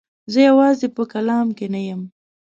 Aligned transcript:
زه 0.31 0.39
یوازې 0.49 0.87
په 0.95 1.03
کالم 1.11 1.47
کې 1.57 1.65
نه 1.73 1.81
یم. 1.87 2.01